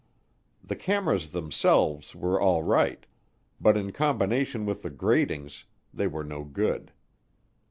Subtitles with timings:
[0.63, 3.05] The cameras themselves were all right,
[3.59, 6.91] but in combination with the gratings, they were no good.